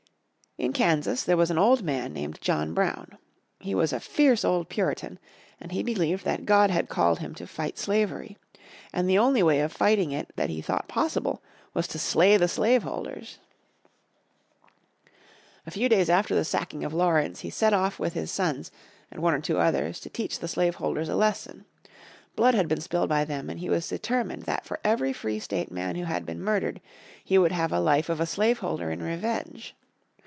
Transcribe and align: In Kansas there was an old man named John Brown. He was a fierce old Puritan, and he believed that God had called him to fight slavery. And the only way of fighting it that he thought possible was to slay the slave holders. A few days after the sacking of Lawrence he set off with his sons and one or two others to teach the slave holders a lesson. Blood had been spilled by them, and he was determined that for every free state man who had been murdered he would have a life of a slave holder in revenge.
In 0.57 0.73
Kansas 0.73 1.23
there 1.23 1.37
was 1.37 1.49
an 1.49 1.57
old 1.57 1.81
man 1.81 2.11
named 2.13 2.37
John 2.41 2.73
Brown. 2.73 3.17
He 3.61 3.73
was 3.73 3.93
a 3.93 4.01
fierce 4.01 4.43
old 4.43 4.67
Puritan, 4.67 5.17
and 5.61 5.71
he 5.71 5.81
believed 5.81 6.25
that 6.25 6.45
God 6.45 6.69
had 6.69 6.89
called 6.89 7.19
him 7.19 7.33
to 7.35 7.47
fight 7.47 7.79
slavery. 7.79 8.37
And 8.91 9.09
the 9.09 9.17
only 9.17 9.41
way 9.41 9.61
of 9.61 9.71
fighting 9.71 10.11
it 10.11 10.31
that 10.35 10.49
he 10.49 10.61
thought 10.61 10.89
possible 10.89 11.41
was 11.73 11.87
to 11.87 11.97
slay 11.97 12.35
the 12.35 12.49
slave 12.49 12.83
holders. 12.83 13.39
A 15.65 15.71
few 15.71 15.87
days 15.87 16.09
after 16.09 16.35
the 16.35 16.43
sacking 16.43 16.83
of 16.83 16.93
Lawrence 16.93 17.39
he 17.39 17.49
set 17.49 17.71
off 17.71 17.97
with 17.97 18.11
his 18.13 18.29
sons 18.29 18.71
and 19.09 19.21
one 19.23 19.33
or 19.33 19.39
two 19.39 19.57
others 19.57 20.01
to 20.01 20.09
teach 20.09 20.39
the 20.39 20.47
slave 20.49 20.75
holders 20.75 21.07
a 21.07 21.15
lesson. 21.15 21.63
Blood 22.35 22.55
had 22.55 22.67
been 22.67 22.81
spilled 22.81 23.09
by 23.09 23.23
them, 23.23 23.49
and 23.49 23.61
he 23.61 23.69
was 23.69 23.87
determined 23.87 24.43
that 24.43 24.65
for 24.65 24.81
every 24.83 25.13
free 25.13 25.39
state 25.39 25.71
man 25.71 25.95
who 25.95 26.03
had 26.03 26.25
been 26.25 26.41
murdered 26.41 26.81
he 27.23 27.37
would 27.37 27.53
have 27.53 27.71
a 27.71 27.79
life 27.79 28.09
of 28.09 28.19
a 28.19 28.25
slave 28.27 28.59
holder 28.59 28.91
in 28.91 29.01
revenge. 29.01 29.75